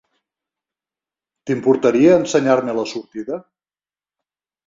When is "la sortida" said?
2.79-3.37